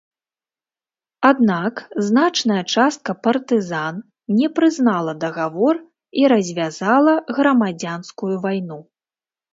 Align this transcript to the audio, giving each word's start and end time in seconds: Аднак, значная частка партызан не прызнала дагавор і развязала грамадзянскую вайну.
Аднак, 1.31 1.73
значная 2.07 2.63
частка 2.77 3.15
партызан 3.27 3.99
не 4.39 4.47
прызнала 4.61 5.13
дагавор 5.25 5.75
і 6.23 6.27
развязала 6.37 7.13
грамадзянскую 7.41 8.33
вайну. 8.49 8.79